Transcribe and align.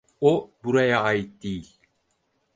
O 0.21 0.51
buraya 0.63 1.01
ait 1.03 1.43
değil. 1.43 1.79